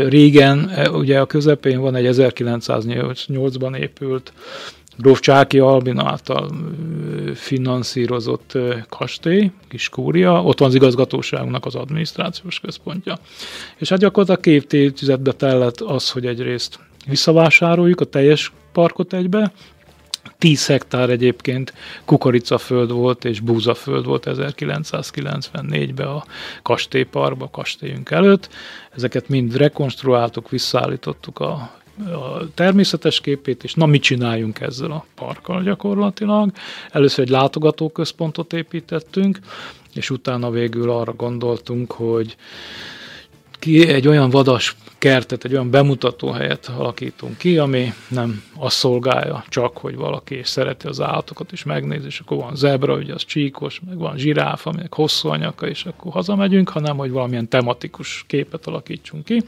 [0.08, 4.32] Régen, ugye a közepén van egy 1908-ban épült
[5.00, 6.50] Gróf Csáki Albin által
[7.34, 8.58] finanszírozott
[8.88, 13.18] kastély, kis kúria, ott van az igazgatóságunknak az adminisztrációs központja.
[13.76, 19.52] És hát gyakorlatilag két évtizedbe tellett az, hogy egyrészt visszavásároljuk a teljes parkot egybe,
[20.38, 21.72] 10 hektár egyébként
[22.04, 26.24] kukoricaföld volt és búzaföld volt 1994-ben a
[26.62, 28.48] kastélyparkba, kastélyünk előtt.
[28.90, 35.62] Ezeket mind rekonstruáltuk, visszaállítottuk a a természetes képét, és na mit csináljunk ezzel a parkkal
[35.62, 36.50] gyakorlatilag.
[36.90, 39.38] Először egy látogatóközpontot építettünk,
[39.94, 42.36] és utána végül arra gondoltunk, hogy
[43.58, 49.44] ki egy olyan vadas kertet, egy olyan bemutató helyet alakítunk ki, ami nem azt szolgálja
[49.48, 53.24] csak, hogy valaki és szereti az állatokat is megnézi, és akkor van zebra, ugye az
[53.24, 58.66] csíkos, meg van zsiráf, aminek hosszú anyaka, és akkor hazamegyünk, hanem hogy valamilyen tematikus képet
[58.66, 59.42] alakítsunk ki.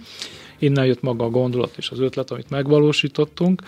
[0.63, 3.63] Innen jött maga a gondolat és az ötlet, amit megvalósítottunk,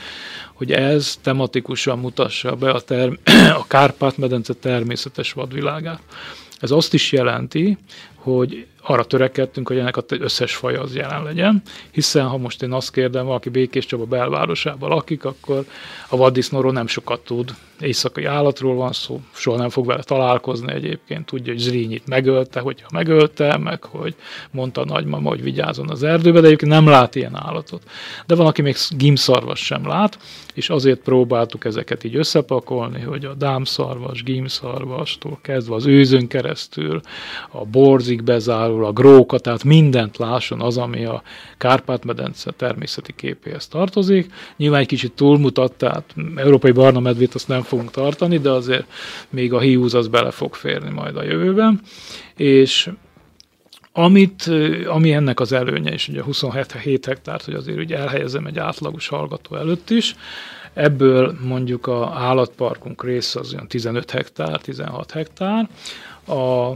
[0.53, 3.29] hogy ez tematikusan mutassa be a, term-
[3.61, 6.01] a Kárpát-medence természetes vadvilágát.
[6.59, 7.79] Ez azt is jelenti,
[8.25, 12.73] hogy arra törekedtünk, hogy ennek az összes faja az jelen legyen, hiszen ha most én
[12.73, 15.65] azt kérdem, valaki Békés Csaba belvárosában lakik, akkor
[16.09, 17.55] a vaddisznóról nem sokat tud.
[17.81, 22.89] Éjszakai állatról van szó, soha nem fog vele találkozni egyébként, tudja, hogy Zrínyit megölte, hogyha
[22.93, 24.15] megölte, meg hogy
[24.51, 27.83] mondta a nagymama, hogy vigyázzon az erdőbe, de egyébként nem lát ilyen állatot.
[28.27, 30.19] De van, aki még gimszarvas sem lát,
[30.55, 37.01] és azért próbáltuk ezeket így összepakolni, hogy a dámszarvas, gimszarvastól kezdve az őzön keresztül,
[37.51, 37.65] a
[38.15, 41.23] borzik bezárul, a gróka, tehát mindent lásson az, ami a
[41.59, 44.33] Kárpát-medence természeti képéhez tartozik.
[44.57, 48.87] Nyilván egy kicsit túlmutat, tehát európai barna medvét azt nem fogunk tartani, de azért
[49.31, 51.81] még a hiúz az bele fog férni majd a jövőben.
[52.37, 52.91] És
[53.93, 54.51] amit,
[54.87, 56.73] ami ennek az előnye, és ugye 27
[57.05, 60.15] hektárt, hogy azért ugye elhelyezem egy átlagos hallgató előtt is,
[60.75, 65.69] ebből mondjuk a állatparkunk része az olyan 15 hektár, 16 hektár,
[66.27, 66.73] a,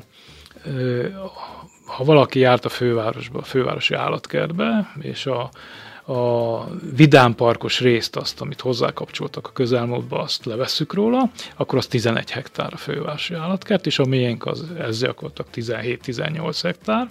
[1.87, 5.51] ha valaki járt a fővárosba, a fővárosi állatkertbe, és a,
[6.13, 6.65] a
[6.97, 12.77] vidámparkos részt, azt, amit hozzákapcsoltak a közelmúltba, azt levesszük róla, akkor az 11 hektár a
[12.77, 17.09] fővárosi állatkert, és a miénk az, ez gyakorlatilag 17-18 hektár.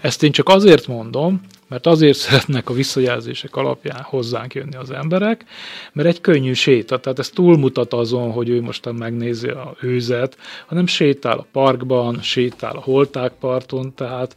[0.00, 5.44] Ezt én csak azért mondom, mert azért szeretnek a visszajelzések alapján hozzánk jönni az emberek,
[5.92, 10.86] mert egy könnyű séta, tehát ez túlmutat azon, hogy ő mostan megnézi a őzet, hanem
[10.86, 14.36] sétál a parkban, sétál a holtákparton, tehát,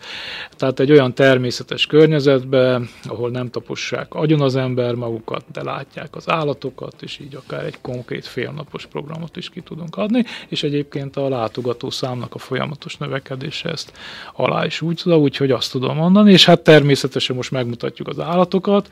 [0.52, 6.30] tehát egy olyan természetes környezetbe, ahol nem tapossák agyon az ember magukat, de látják az
[6.30, 11.30] állatokat, és így akár egy konkrét félnapos programot is ki tudunk adni, és egyébként a
[11.30, 13.92] látogató számnak a folyamatos növekedése ezt
[14.34, 18.90] alá is úgy, úgyhogy azt tudom mondani, és hát természetesen természetesen most megmutatjuk az állatokat,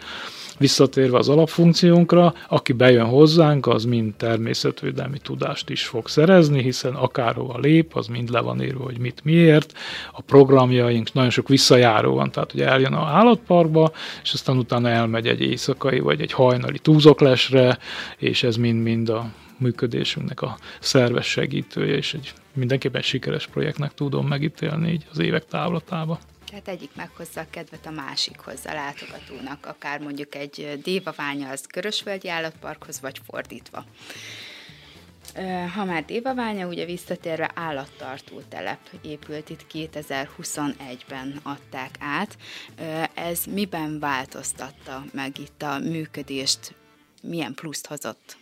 [0.57, 7.59] visszatérve az alapfunkciónkra, aki bejön hozzánk, az mind természetvédelmi tudást is fog szerezni, hiszen akárhova
[7.59, 9.73] lép, az mind le van írva, hogy mit miért.
[10.11, 13.91] A programjaink nagyon sok visszajáró van, tehát hogy eljön a állatparkba,
[14.23, 17.77] és aztán utána elmegy egy éjszakai vagy egy hajnali túzoklesre,
[18.17, 19.25] és ez mind-mind a
[19.57, 26.19] működésünknek a szerves segítője, és egy mindenképpen sikeres projektnek tudom megítélni így az évek távlatába.
[26.55, 32.29] Tehát egyik meghozza a kedvet a másikhoz, a látogatónak, akár mondjuk egy dévaványa az Körösvölgyi
[32.29, 33.85] Állatparkhoz, vagy fordítva.
[35.73, 42.37] Ha már Dévaványa, ugye visszatérve állattartó telep épült itt 2021-ben adták át.
[43.13, 46.75] Ez miben változtatta meg itt a működést,
[47.21, 48.37] milyen pluszt hozott?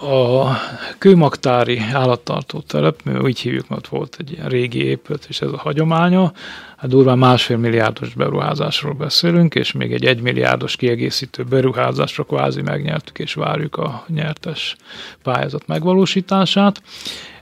[0.00, 0.56] A
[0.98, 5.56] kőmagtári állattartó telep, mi úgy hívjuk, mert volt egy ilyen régi épület, és ez a
[5.56, 6.32] hagyománya,
[6.76, 13.34] hát durván másfél milliárdos beruházásról beszélünk, és még egy egymilliárdos kiegészítő beruházásra kvázi megnyertük, és
[13.34, 14.76] várjuk a nyertes
[15.22, 16.82] pályázat megvalósítását.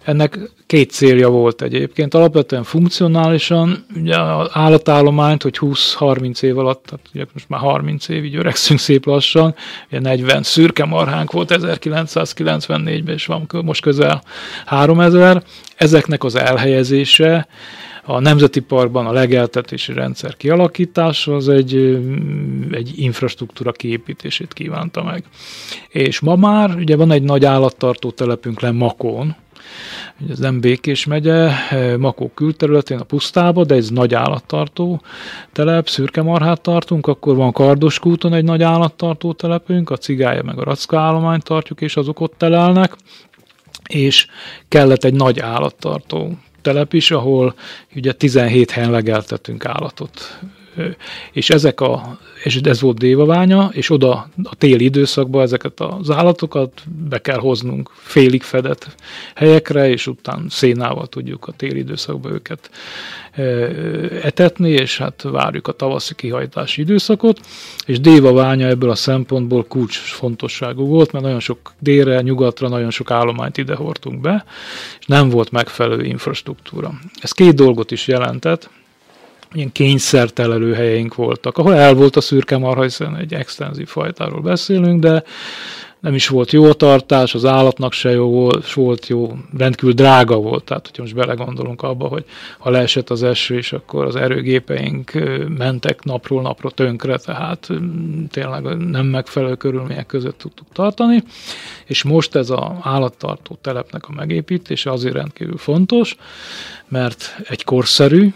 [0.06, 2.14] Ennek két célja volt egyébként.
[2.14, 8.24] Alapvetően funkcionálisan, ugye az állatállományt, hogy 20-30 év alatt, tehát ugye most már 30 év,
[8.24, 9.54] így öregszünk szép lassan,
[9.88, 14.22] ugye 40 szürke marhánk volt 1994-ben, és van most közel
[14.66, 15.42] 3000.
[15.76, 17.48] Ezeknek az elhelyezése,
[18.04, 21.74] a Nemzeti Parkban a legeltetési rendszer kialakítása az egy,
[22.70, 25.24] egy infrastruktúra kiépítését kívánta meg.
[25.88, 29.36] És ma már ugye van egy nagy állattartó telepünk le Makón,
[30.30, 31.50] ez nem Békés megye,
[31.98, 35.02] Makó külterületén, a pusztába, de ez nagy állattartó
[35.52, 40.64] telep, szürke marhát tartunk, akkor van Kardoskúton egy nagy állattartó telepünk, a cigálya meg a
[40.64, 42.96] racka állományt tartjuk, és azok ott telelnek,
[43.88, 44.26] és
[44.68, 47.54] kellett egy nagy állattartó telep is, ahol
[47.94, 50.38] ugye 17 helyen legeltetünk állatot.
[51.32, 56.82] És ezek a, és ez volt dévaványa, és oda a téli időszakban ezeket az állatokat
[57.08, 58.94] be kell hoznunk félig fedett
[59.34, 62.70] helyekre, és utána szénával tudjuk a téli időszakban őket
[64.22, 67.40] etetni, és hát várjuk a tavaszi kihajtási időszakot,
[67.86, 73.10] és dévaványa ebből a szempontból kulcs fontosságú volt, mert nagyon sok délre, nyugatra nagyon sok
[73.10, 74.44] állományt ide hordtunk be,
[75.00, 76.94] és nem volt megfelelő infrastruktúra.
[77.20, 78.70] Ez két dolgot is jelentett,
[79.56, 85.00] ilyen kényszertelelő helyeink voltak, ahol el volt a szürke marha, hiszen egy extenzív fajtáról beszélünk,
[85.00, 85.22] de
[86.00, 90.36] nem is volt jó a tartás, az állatnak se jó volt, volt jó, rendkívül drága
[90.36, 90.64] volt.
[90.64, 92.24] Tehát, hogyha most belegondolunk abba, hogy
[92.58, 95.12] ha leesett az eső, és akkor az erőgépeink
[95.58, 97.68] mentek napról napra tönkre, tehát
[98.30, 101.22] tényleg nem megfelelő körülmények között tudtuk tartani.
[101.84, 106.16] És most ez az állattartó telepnek a megépítése azért rendkívül fontos,
[106.88, 108.32] mert egy korszerű,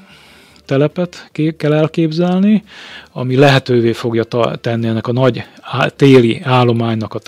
[0.71, 2.63] telepet kell elképzelni,
[3.13, 4.25] ami lehetővé fogja
[4.61, 5.45] tenni ennek a nagy
[5.97, 7.19] téli állománynak a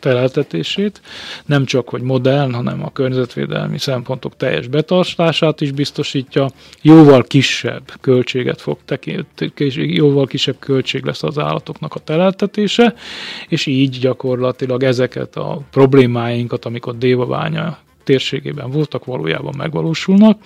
[0.00, 1.00] teleltetését,
[1.46, 6.50] nem csak, hogy modern, hanem a környezetvédelmi szempontok teljes betartását is biztosítja,
[6.82, 12.94] jóval kisebb költséget fog tekinteni, jóval kisebb költség lesz az állatoknak a teleltetése,
[13.48, 20.40] és így gyakorlatilag ezeket a problémáinkat, amikor dévaványa térségében voltak, valójában megvalósulnak,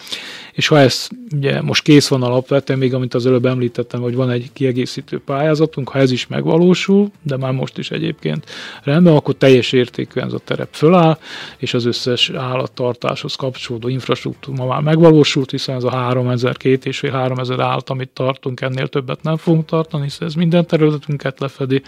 [0.52, 4.30] és ha ez ugye most kész van alapvetően, még amit az előbb említettem, hogy van
[4.30, 8.50] egy kiegészítő pályázatunk, ha ez is megvalósul, de már most is egyébként
[8.82, 11.18] rendben, akkor teljes értékűen ez a terep föláll,
[11.56, 17.10] és az összes állattartáshoz kapcsolódó infrastruktúra már megvalósult, hiszen ez a 3000, két és fél
[17.10, 21.82] 3000 állat, amit tartunk, ennél többet nem fogunk tartani, hiszen ez minden területünket lefedi,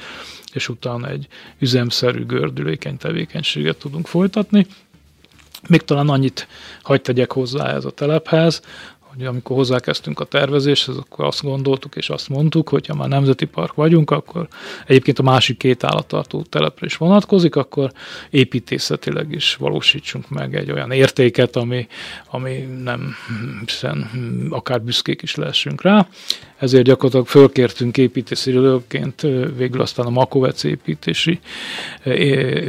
[0.52, 1.26] és utána egy
[1.58, 4.66] üzemszerű gördülékeny tevékenységet tudunk folytatni.
[5.68, 6.48] Még talán annyit
[6.82, 8.62] hagyd tegyek hozzá ez a telephez,
[8.98, 13.44] hogy amikor hozzákezdtünk a tervezéshez, akkor azt gondoltuk és azt mondtuk, hogy ha már nemzeti
[13.44, 14.48] park vagyunk, akkor
[14.86, 17.92] egyébként a másik két állattartó telepre is vonatkozik, akkor
[18.30, 21.86] építészetileg is valósítsunk meg egy olyan értéket, ami,
[22.30, 23.14] ami nem,
[23.66, 24.10] hiszen
[24.50, 26.08] akár büszkék is lehessünk rá
[26.60, 29.20] ezért gyakorlatilag fölkértünk építési irodóként
[29.56, 31.40] végül aztán a Makovec építési,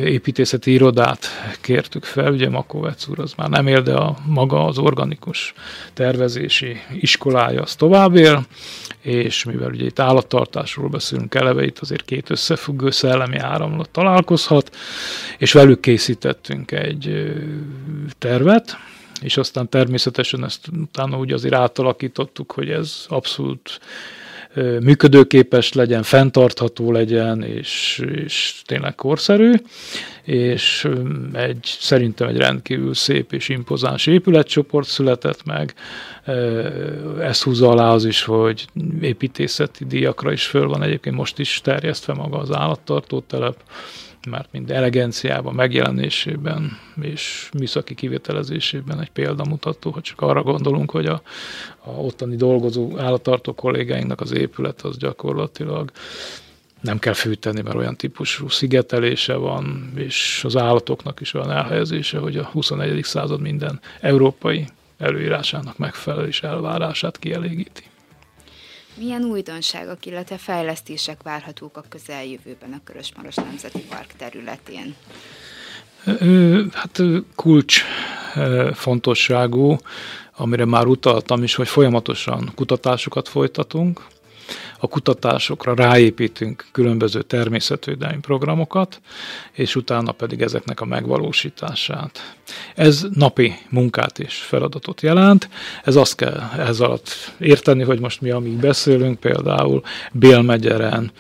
[0.06, 1.28] építészeti irodát
[1.62, 5.54] kértük fel, ugye Makovec úr az már nem él, de a maga az organikus
[5.94, 8.46] tervezési iskolája az tovább él,
[9.02, 14.76] és mivel ugye itt állattartásról beszélünk eleve, itt azért két összefüggő szellemi áramlat találkozhat,
[15.38, 17.34] és velük készítettünk egy
[18.18, 18.78] tervet,
[19.22, 23.80] és aztán természetesen ezt utána úgy azért átalakítottuk, hogy ez abszolút
[24.82, 29.52] működőképes legyen, fenntartható legyen, és, és tényleg korszerű,
[30.24, 30.88] és
[31.34, 35.74] egy szerintem egy rendkívül szép és impozáns épületcsoport született meg.
[37.20, 38.66] Ez húzza alá az is, hogy
[39.02, 43.56] építészeti díjakra is föl van egyébként most is terjesztve maga az állattartótelep,
[44.30, 51.22] mert mind elegenciában, megjelenésében és műszaki kivitelezésében egy példamutató, hogy csak arra gondolunk, hogy a,
[51.80, 55.92] a ottani dolgozó állattartó kollégáinknak az épület az gyakorlatilag
[56.82, 62.38] nem kell fűteni, mert olyan típusú szigetelése van, és az állatoknak is olyan elhelyezése, hogy
[62.38, 63.04] a 21.
[63.04, 67.84] század minden európai előírásának megfelelő és elvárását kielégíti.
[68.94, 74.96] Milyen újdonságok, illetve fejlesztések várhatók a közeljövőben a Körösmaros Nemzeti Park területén?
[76.74, 77.02] Hát
[77.36, 77.84] kulcs
[78.74, 79.78] fontosságú,
[80.36, 84.06] amire már utaltam is, hogy folyamatosan kutatásokat folytatunk.
[84.84, 89.02] A kutatásokra ráépítünk különböző természetvédelmi programokat,
[89.52, 92.36] és utána pedig ezeknek a megvalósítását.
[92.76, 95.50] Ez napi munkát és feladatot jelent.
[95.84, 97.10] Ez azt kell ez alatt
[97.40, 101.12] érteni, hogy most mi amíg beszélünk, például Bélmegyeren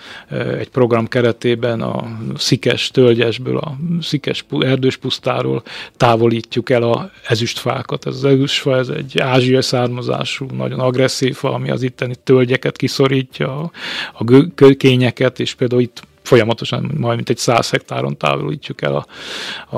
[0.57, 5.63] egy program keretében a szikes tölgyesből, a szikes erdős pusztáról
[5.97, 8.05] távolítjuk el a ezüstfákat.
[8.05, 13.50] Ez az ezüstfa, ez egy ázsiai származású, nagyon agresszív fa, ami az itteni tölgyeket kiszorítja,
[13.51, 13.71] a,
[14.13, 19.05] a kényeket, és például itt folyamatosan majd mint egy száz hektáron távolítjuk el a,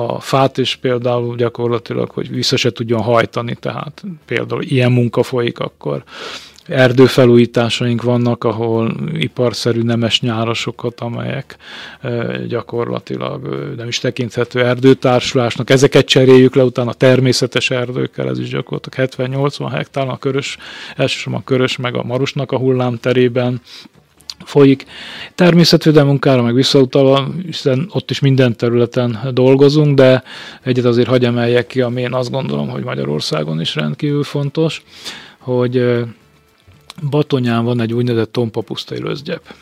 [0.00, 5.58] a fát, és például gyakorlatilag, hogy vissza se tudjon hajtani, tehát például ilyen munka folyik,
[5.58, 6.04] akkor
[6.66, 11.56] erdőfelújításaink vannak, ahol iparszerű nemes nyárasokat, amelyek
[12.48, 15.70] gyakorlatilag nem is tekinthető erdőtársulásnak.
[15.70, 20.56] Ezeket cseréljük le utána természetes erdőkkel, ez is gyakorlatilag 70-80 hektár a körös,
[20.96, 23.60] elsősorban a körös meg a marusnak a hullámterében
[24.44, 24.84] folyik.
[25.34, 30.22] Természetvédelmi munkára meg visszautalva, hiszen ott is minden területen dolgozunk, de
[30.62, 34.82] egyet azért hagy emeljek ki, ami én azt gondolom, hogy Magyarországon is rendkívül fontos,
[35.38, 36.04] hogy
[37.10, 39.54] Batonyán van egy úgynevezett tompa pusztai löszgyep.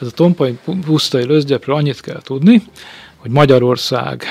[0.00, 0.46] Ez a tompa
[0.84, 2.62] pusztai löszgyepről annyit kell tudni,
[3.22, 4.24] hogy Magyarország,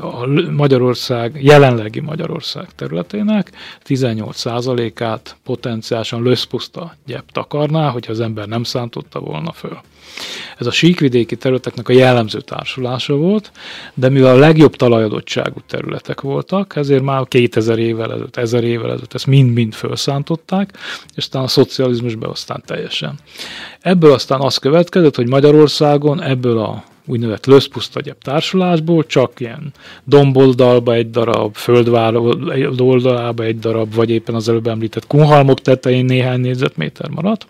[0.00, 3.52] a Magyarország, jelenlegi Magyarország területének
[3.86, 9.78] 18%-át potenciálisan löszpuszta gyep takarná, hogyha az ember nem szántotta volna föl.
[10.58, 13.52] Ez a síkvidéki területeknek a jellemző társulása volt,
[13.94, 19.14] de mivel a legjobb talajadottságú területek voltak, ezért már 2000 évvel ezelőtt, 1000 évvel ezelőtt
[19.14, 20.78] ezt mind-mind felszántották,
[21.08, 23.14] és aztán a szocializmusban aztán teljesen.
[23.80, 29.72] Ebből aztán az következett, hogy Magyarországon ebből a úgynevezett löszpusztagyebb társulásból, csak ilyen
[30.04, 32.16] domboldalba egy darab, földvár
[32.78, 37.46] oldalába egy darab, vagy éppen az előbb említett kunhalmok tetején néhány négyzetméter maradt.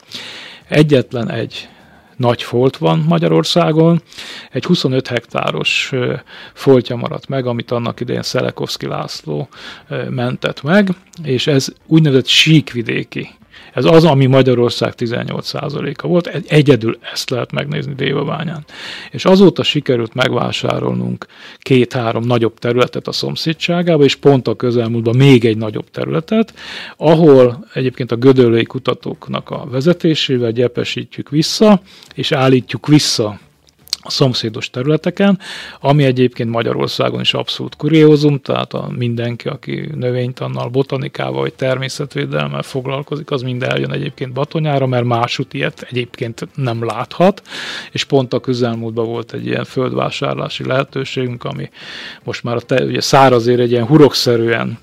[0.69, 1.69] Egyetlen egy
[2.17, 4.03] nagy folt van Magyarországon,
[4.51, 5.93] egy 25 hektáros
[6.55, 9.49] foltja maradt meg, amit annak idején Szelekovszki László
[10.09, 10.89] mentett meg,
[11.23, 13.29] és ez úgynevezett síkvidéki
[13.77, 18.65] ez az, ami Magyarország 18%-a volt, egyedül ezt lehet megnézni Dévabányán.
[19.11, 21.27] És azóta sikerült megvásárolnunk
[21.59, 26.55] két-három nagyobb területet a szomszédságába, és pont a közelmúltban még egy nagyobb területet,
[26.97, 31.81] ahol egyébként a gödöllői kutatóknak a vezetésével gyepesítjük vissza,
[32.15, 33.39] és állítjuk vissza
[34.07, 35.39] a szomszédos területeken,
[35.81, 43.31] ami egyébként Magyarországon is abszolút kuriózum, tehát a mindenki, aki növénytannal, botanikával vagy természetvédelemmel foglalkozik,
[43.31, 47.43] az mind eljön egyébként Batonyára, mert másút ilyet egyébként nem láthat,
[47.93, 51.71] és pont a közelmúltban volt egy ilyen földvásárlási lehetőségünk, ami
[52.25, 54.79] most már a te, ugye szárazér egy ilyen hurokszerűen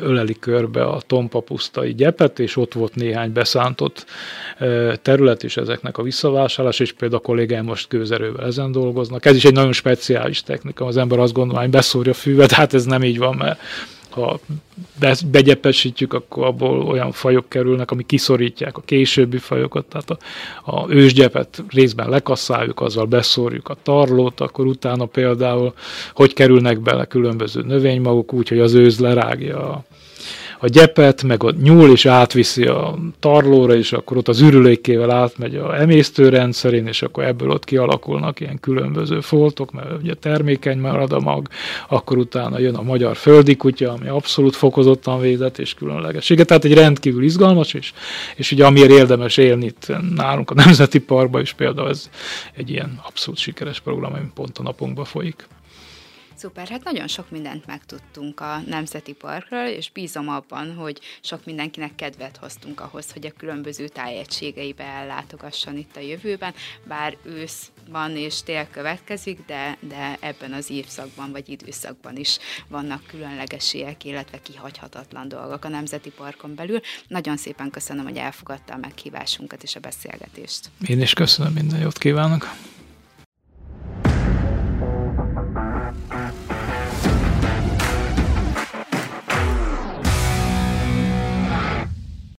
[0.00, 4.06] öleli körbe a tompapusztai gyepet, és ott volt néhány beszántott
[5.02, 9.24] terület is ezeknek a visszavásárlás, és például a kollégáim most gőzerővel ezen dolgoznak.
[9.24, 12.74] Ez is egy nagyon speciális technika, az ember azt gondolja, hogy beszórja a füvet, hát
[12.74, 13.60] ez nem így van, mert
[14.12, 14.40] ha
[15.26, 20.18] begyepesítjük, akkor abból olyan fajok kerülnek, ami kiszorítják a későbbi fajokat, tehát a,
[20.64, 25.74] a ősgyepet részben lekasszáljuk, azzal beszórjuk a tarlót, akkor utána például
[26.14, 29.84] hogy kerülnek bele különböző növénymagok úgy, hogy az őz lerágja a,
[30.62, 35.56] a gyepet, meg a nyúl is átviszi a tarlóra, és akkor ott az ürülékével átmegy
[35.56, 41.20] a emésztőrendszerén, és akkor ebből ott kialakulnak ilyen különböző foltok, mert ugye termékeny marad a
[41.20, 41.48] mag,
[41.88, 46.44] akkor utána jön a magyar földi kutya, ami abszolút fokozottan védett és különlegessége.
[46.44, 47.92] Tehát egy rendkívül izgalmas, és,
[48.36, 52.10] és ugye amiért érdemes élni itt nálunk a Nemzeti Parkban is például ez
[52.56, 55.46] egy ilyen abszolút sikeres program, ami pont a napunkban folyik.
[56.36, 61.94] Szuper, hát nagyon sok mindent megtudtunk a Nemzeti Parkról, és bízom abban, hogy sok mindenkinek
[61.94, 66.54] kedvet hoztunk ahhoz, hogy a különböző tájegységeibe ellátogasson itt a jövőben,
[66.84, 73.06] bár ősz van és tél következik, de, de ebben az évszakban vagy időszakban is vannak
[73.06, 76.80] különlegeségek, illetve kihagyhatatlan dolgok a Nemzeti Parkon belül.
[77.08, 80.70] Nagyon szépen köszönöm, hogy elfogadta a meghívásunkat és a beszélgetést.
[80.86, 82.71] Én is köszönöm, minden jót kívánok!